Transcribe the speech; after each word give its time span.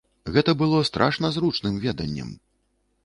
Гэта 0.35 0.53
было 0.61 0.79
страшна 0.89 1.31
зручным 1.35 1.77
веданнем. 1.85 2.33